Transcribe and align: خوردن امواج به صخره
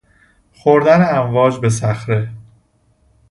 خوردن 0.53 1.15
امواج 1.17 1.59
به 1.59 1.69
صخره 1.69 2.29